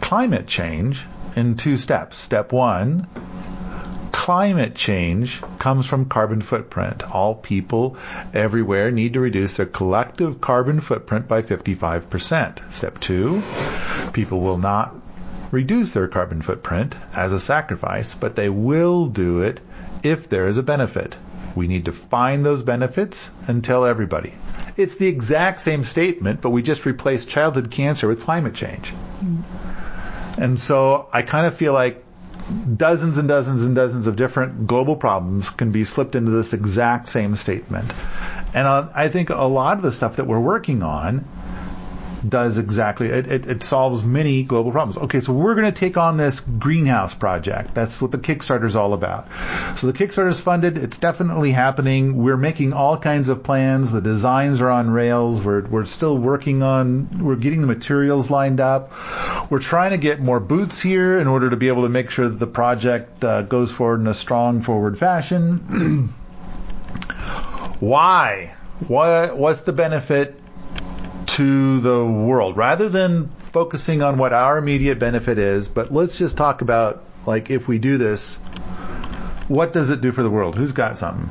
[0.00, 1.04] climate change
[1.36, 2.16] in two steps.
[2.16, 3.06] Step one,
[4.10, 7.02] climate change comes from carbon footprint.
[7.02, 7.96] All people
[8.32, 12.72] everywhere need to reduce their collective carbon footprint by 55%.
[12.72, 13.42] Step two,
[14.12, 14.94] people will not
[15.50, 19.60] reduce their carbon footprint as a sacrifice, but they will do it
[20.02, 21.16] if there is a benefit.
[21.54, 24.32] We need to find those benefits and tell everybody.
[24.76, 28.92] It's the exact same statement, but we just replaced childhood cancer with climate change.
[30.36, 32.04] And so I kind of feel like
[32.76, 37.08] dozens and dozens and dozens of different global problems can be slipped into this exact
[37.08, 37.90] same statement.
[38.52, 41.24] And uh, I think a lot of the stuff that we're working on
[42.28, 44.96] does exactly it, it, it solves many global problems.
[44.96, 47.74] Okay, so we're going to take on this greenhouse project.
[47.74, 49.28] That's what the Kickstarter is all about.
[49.76, 50.78] So the Kickstarter is funded.
[50.78, 52.16] It's definitely happening.
[52.16, 53.90] We're making all kinds of plans.
[53.90, 55.42] The designs are on rails.
[55.42, 57.24] We're we're still working on.
[57.24, 58.92] We're getting the materials lined up.
[59.50, 62.28] We're trying to get more boots here in order to be able to make sure
[62.28, 66.14] that the project uh, goes forward in a strong forward fashion.
[67.80, 68.54] Why?
[68.88, 70.40] What what's the benefit
[71.34, 76.36] to the world rather than focusing on what our immediate benefit is, but let's just
[76.36, 78.36] talk about like if we do this,
[79.48, 80.54] what does it do for the world?
[80.54, 81.28] Who's got something?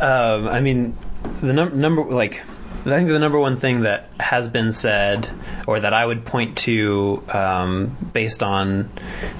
[0.00, 0.96] Um, I mean,
[1.40, 2.42] the num- number like
[2.84, 5.28] I think the number one thing that has been said,
[5.66, 8.90] or that I would point to, um, based on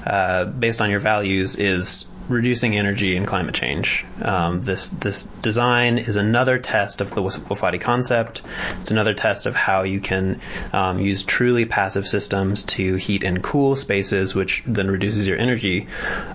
[0.05, 4.05] uh, based on your values, is reducing energy and climate change.
[4.21, 8.41] Um, this this design is another test of the wofati concept.
[8.81, 10.41] It's another test of how you can
[10.73, 15.87] um, use truly passive systems to heat and cool spaces, which then reduces your energy.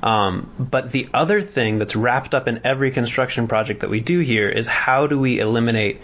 [0.02, 4.20] Um, but the other thing that's wrapped up in every construction project that we do
[4.20, 6.00] here is how do we eliminate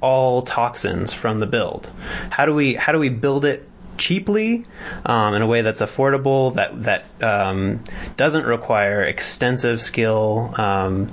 [0.00, 1.90] all toxins from the build?
[2.30, 4.64] How do we how do we build it cheaply
[5.04, 7.82] um, in a way that's affordable that that um,
[8.16, 11.12] doesn't require extensive skill um,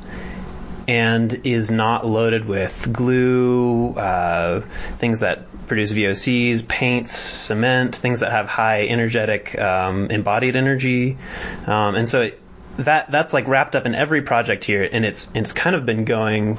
[0.87, 4.61] and is not loaded with glue, uh,
[4.97, 11.17] things that produce VOCs, paints, cement, things that have high energetic um, embodied energy,
[11.67, 12.21] um, and so.
[12.21, 12.41] It,
[12.77, 15.85] that that's like wrapped up in every project here, and it's and it's kind of
[15.85, 16.57] been going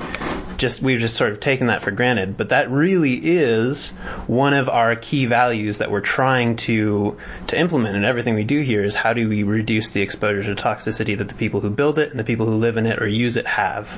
[0.61, 3.88] just we've just sort of taken that for granted, but that really is
[4.26, 7.16] one of our key values that we're trying to
[7.48, 10.62] to implement in everything we do here is how do we reduce the exposure to
[10.62, 13.08] toxicity that the people who build it and the people who live in it or
[13.08, 13.90] use it have.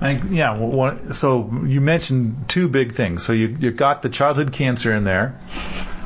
[0.00, 0.58] I yeah.
[0.58, 3.24] Well, so you mentioned two big things.
[3.24, 5.40] So you you got the childhood cancer in there.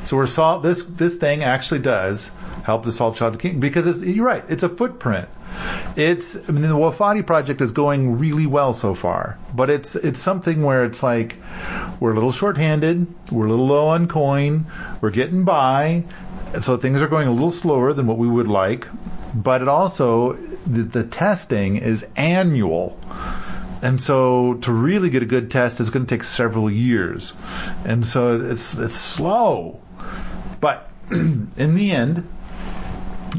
[0.03, 2.31] So we're sol- this this thing actually does
[2.67, 4.43] help to solve Child King because it's, you're right.
[4.49, 5.29] It's a footprint.
[5.95, 10.19] It's I mean the wofati project is going really well so far, but it's it's
[10.19, 11.37] something where it's like
[12.01, 14.65] we're a little short-handed, we're a little low on coin,
[14.99, 16.03] we're getting by,
[16.59, 18.85] so things are going a little slower than what we would like,
[19.33, 22.99] but it also the, the testing is annual.
[23.81, 27.33] And so to really get a good test is going to take several years.
[27.85, 29.79] And so it's it's slow.
[30.59, 32.27] But in the end,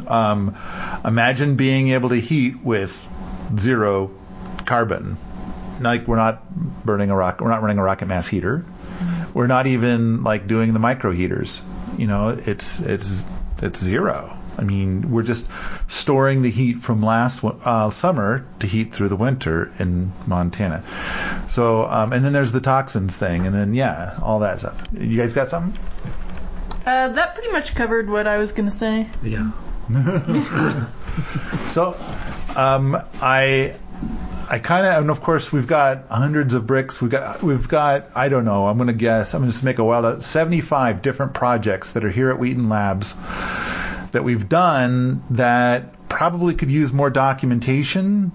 [0.09, 0.57] um,
[1.05, 3.07] imagine being able to heat with
[3.57, 4.11] zero
[4.67, 5.17] carbon.
[5.81, 6.49] Like we're not
[6.85, 8.65] burning a rock, we're not running a rocket mass heater.
[9.35, 11.63] We're not even like doing the micro heaters.
[11.97, 13.25] You know, it's it's
[13.63, 14.37] it's zero.
[14.59, 15.49] I mean, we're just
[15.87, 20.83] storing the heat from last uh, summer to heat through the winter in Montana.
[21.49, 24.77] So, um, and then there's the toxins thing, and then yeah, all that stuff.
[24.93, 25.81] You guys got something?
[26.85, 29.09] Uh, that pretty much covered what I was gonna say.
[29.23, 29.53] Yeah.
[31.67, 31.97] So,
[32.57, 33.75] um, I,
[34.49, 37.03] I kind of, and of course we've got hundreds of bricks.
[37.03, 38.67] We've got, we've got, I don't know.
[38.67, 39.35] I'm going to guess.
[39.35, 40.23] I'm going to just make a wild out.
[40.23, 43.15] 75 different projects that are here at Wheaton Labs
[44.13, 48.33] that we've done that probably could use more documentation.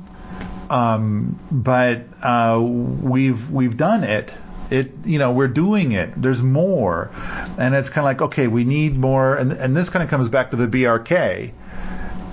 [0.70, 4.34] Um, but uh, we've we've done it.
[4.70, 6.14] It you know we're doing it.
[6.16, 7.12] There's more,
[7.58, 9.36] and it's kind of like okay, we need more.
[9.36, 11.52] And and this kind of comes back to the BRK,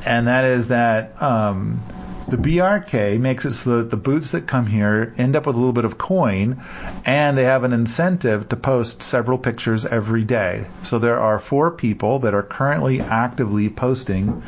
[0.04, 1.82] and that is that um,
[2.30, 5.58] the BRK makes it so that the boots that come here end up with a
[5.58, 6.62] little bit of coin,
[7.04, 10.66] and they have an incentive to post several pictures every day.
[10.84, 14.44] So there are four people that are currently actively posting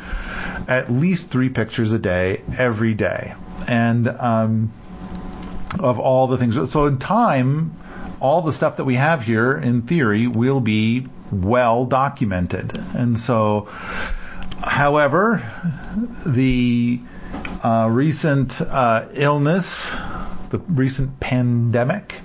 [0.67, 3.35] at least three pictures a day every day,
[3.67, 4.71] and um,
[5.79, 6.71] of all the things.
[6.71, 7.73] So in time,
[8.19, 13.69] all the stuff that we have here, in theory, will be well documented, and so.
[14.65, 15.43] However,
[16.25, 17.01] the
[17.63, 19.93] uh, recent uh, illness,
[20.49, 22.15] the recent pandemic,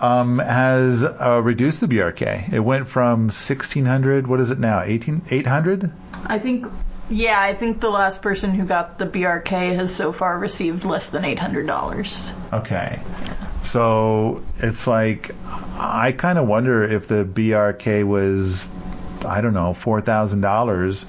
[0.00, 2.52] um, has uh, reduced the BRK.
[2.52, 5.92] It went from 1600, what is it now, 18, 800?
[6.26, 6.66] I think,
[7.08, 11.10] yeah, I think the last person who got the BRK has so far received less
[11.10, 12.52] than $800.
[12.52, 13.00] Okay.
[13.62, 15.32] So it's like,
[15.78, 18.68] I kind of wonder if the BRK was,
[19.24, 21.04] I don't know, $4,000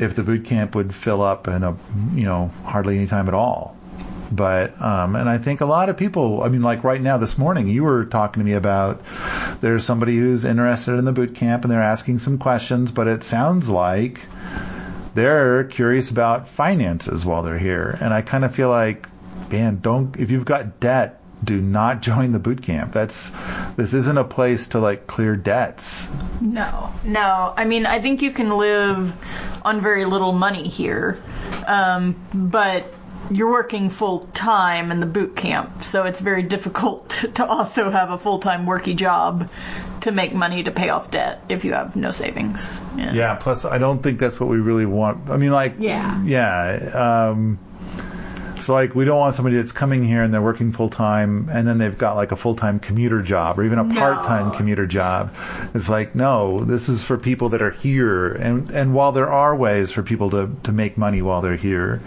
[0.00, 1.76] if the boot camp would fill up in a
[2.14, 3.76] you know hardly any time at all.
[4.30, 6.42] But um, and I think a lot of people.
[6.42, 9.02] I mean, like right now this morning, you were talking to me about
[9.60, 13.22] there's somebody who's interested in the boot camp and they're asking some questions, but it
[13.22, 14.20] sounds like
[15.16, 19.08] they're curious about finances while they're here, and I kind of feel like,
[19.50, 22.92] man, don't if you've got debt, do not join the boot camp.
[22.92, 23.32] That's
[23.76, 26.08] this isn't a place to like clear debts.
[26.40, 27.54] No, no.
[27.56, 29.12] I mean, I think you can live
[29.64, 31.20] on very little money here,
[31.66, 32.92] um, but
[33.30, 38.10] you're working full time in the boot camp, so it's very difficult to also have
[38.10, 39.48] a full time worky job
[40.02, 42.80] to make money to pay off debt if you have no savings.
[42.96, 43.12] Yeah.
[43.12, 43.34] Yeah.
[43.34, 45.30] Plus, I don't think that's what we really want.
[45.30, 46.22] I mean, like, Yeah.
[46.22, 47.28] yeah.
[47.30, 47.58] Um,
[48.66, 51.66] so like, we don't want somebody that's coming here and they're working full time, and
[51.66, 53.98] then they've got like a full time commuter job or even a No.
[53.98, 55.34] part time commuter job.
[55.74, 59.54] It's like, no, this is for people that are here, and and while there are
[59.54, 62.00] ways for people to to make money while they're here,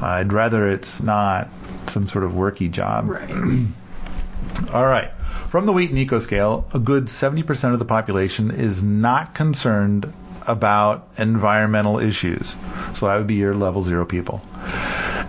[0.00, 1.48] I'd rather it's not
[1.86, 3.08] some sort of worky job.
[3.08, 3.30] Right.
[4.72, 5.10] All right.
[5.50, 10.12] from the Wheaton Eco Scale, a good 70% of the population is not concerned
[10.46, 12.56] about environmental issues.
[12.94, 14.40] So that would be your level zero people.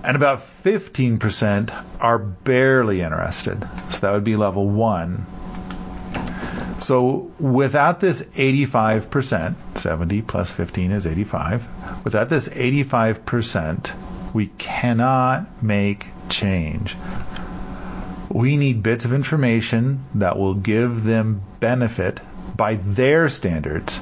[0.03, 3.67] And about 15% are barely interested.
[3.91, 5.25] So that would be level one.
[6.81, 12.03] So without this 85%, 70 plus 15 is 85.
[12.05, 13.93] Without this 85%,
[14.33, 16.95] we cannot make change.
[18.29, 22.21] We need bits of information that will give them benefit
[22.55, 23.99] by their standards,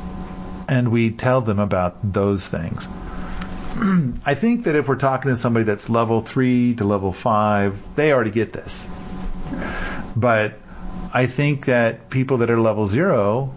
[0.68, 2.88] and we tell them about those things.
[4.26, 8.12] I think that if we're talking to somebody that's level three to level five, they
[8.12, 8.88] already get this.
[10.16, 10.56] But
[11.14, 13.54] I think that people that are level zero,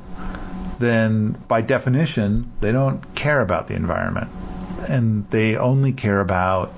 [0.79, 4.31] then by definition, they don't care about the environment.
[4.89, 6.73] And they only care about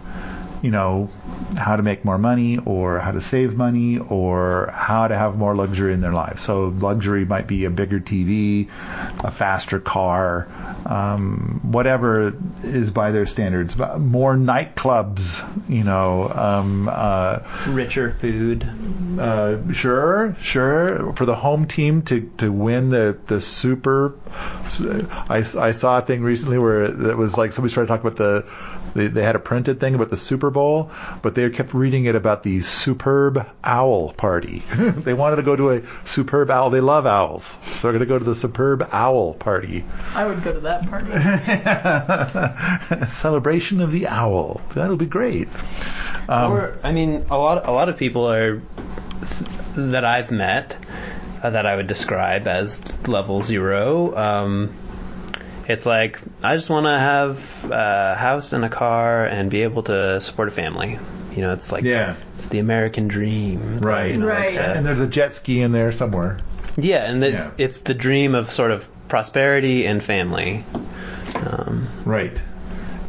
[0.63, 1.11] you know,
[1.57, 5.55] how to make more money or how to save money or how to have more
[5.55, 6.39] luxury in their life.
[6.39, 8.69] So luxury might be a bigger TV,
[9.23, 10.49] a faster car,
[10.87, 13.77] um, whatever is by their standards.
[13.77, 18.69] More nightclubs, you know, um, uh, richer food.
[19.19, 21.13] Uh, sure, sure.
[21.15, 24.15] For the home team to, to win the, the super,
[25.29, 28.47] I, I saw a thing recently where it was like somebody started talking about the,
[28.95, 30.91] they, they had a printed thing about the Super Bowl,
[31.23, 34.63] but they kept reading it about the superb owl party.
[34.75, 36.71] they wanted to go to a superb owl.
[36.71, 39.85] They love owls, so they're going to go to the superb owl party.
[40.15, 41.11] I would go to that party.
[43.11, 44.61] Celebration of the owl.
[44.75, 45.49] That'll be great.
[46.29, 48.63] Um, or I mean, a lot a lot of people are
[49.75, 50.77] that I've met
[51.43, 54.17] uh, that I would describe as level zero.
[54.17, 54.75] Um,
[55.69, 59.83] it's like I just want to have a house and a car and be able
[59.85, 60.99] to support a family.
[61.35, 62.17] You know, it's like yeah.
[62.35, 64.13] it's the American dream, right?
[64.13, 64.55] You know, right.
[64.55, 66.39] Like and there's a jet ski in there somewhere.
[66.77, 67.55] Yeah, and it's yeah.
[67.59, 70.65] it's the dream of sort of prosperity and family.
[71.35, 72.39] Um, right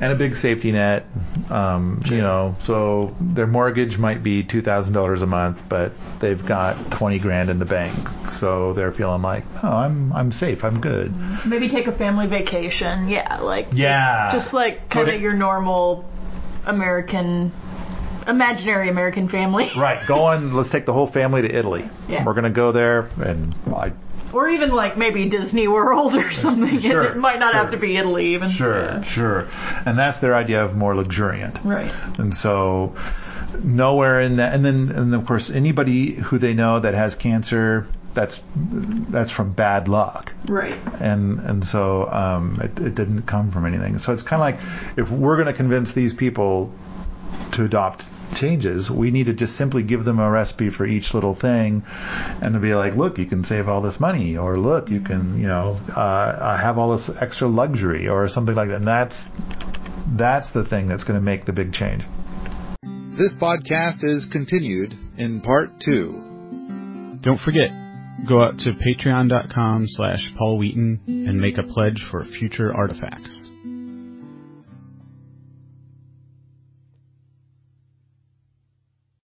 [0.03, 1.05] and a big safety net.
[1.49, 2.17] Um, sure.
[2.17, 6.91] You know, so their mortgage might be two thousand dollars a month, but they've got
[6.91, 7.95] twenty grand in the bank,
[8.31, 11.13] so they're feeling like, oh, I'm I'm safe, I'm good.
[11.45, 13.09] Maybe take a family vacation.
[13.09, 16.09] Yeah, like yeah, just, just like kind of your normal
[16.65, 17.51] American
[18.27, 19.71] imaginary American family.
[19.77, 20.05] right.
[20.05, 20.53] Go on.
[20.53, 21.89] Let's take the whole family to Italy.
[22.07, 22.23] Yeah.
[22.23, 23.93] We're gonna go there, and I
[24.33, 26.79] or even like maybe Disney World or something.
[26.83, 27.61] Sure, it might not sure.
[27.61, 28.49] have to be Italy even.
[28.49, 29.03] Sure, yeah.
[29.03, 29.47] sure.
[29.85, 31.59] And that's their idea of more luxuriant.
[31.63, 31.93] Right.
[32.17, 32.95] And so
[33.61, 37.87] nowhere in that, and then and of course anybody who they know that has cancer.
[38.13, 40.77] That's that's from bad luck, right?
[40.99, 43.97] And and so um, it, it didn't come from anything.
[43.97, 46.73] So it's kind of like if we're going to convince these people
[47.53, 48.03] to adopt
[48.35, 48.89] changes.
[48.89, 51.83] We need to just simply give them a recipe for each little thing,
[52.41, 55.39] and to be like, look, you can save all this money, or look, you can,
[55.39, 58.77] you know, uh, have all this extra luxury, or something like that.
[58.77, 59.27] And that's
[60.15, 62.03] that's the thing that's going to make the big change.
[63.17, 67.19] This podcast is continued in part two.
[67.21, 67.69] Don't forget,
[68.27, 73.42] go out to patreon.com slash Paul Wheaton and make a pledge for future artifacts.